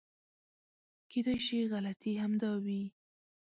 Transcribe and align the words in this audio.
کېدای 1.11 1.37
شي 1.45 1.57
غلطي 1.71 2.13
همدا 2.23 2.51
وي. 2.63 2.81